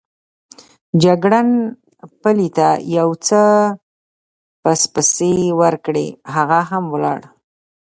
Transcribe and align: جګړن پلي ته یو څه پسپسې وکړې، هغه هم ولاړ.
جګړن 1.03 1.49
پلي 2.21 2.49
ته 2.57 2.67
یو 2.97 3.09
څه 3.27 3.39
پسپسې 4.63 5.35
وکړې، 5.59 6.07
هغه 6.35 6.59
هم 6.69 6.83
ولاړ. 6.93 7.19